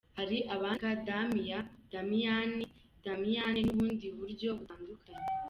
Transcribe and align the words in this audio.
Hari 0.17 0.37
abandika 0.53 0.89
Damia, 1.07 1.59
Damian, 1.91 2.51
Damiane 3.03 3.59
n’ubundi 3.63 4.05
buryo 4.17 4.49
butandukanye. 4.57 5.25